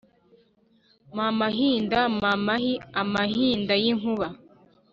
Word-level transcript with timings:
Mamahinda 1.17 1.99
mamahi-Amahinda 2.21 3.73
y'inkuba. 3.83 4.27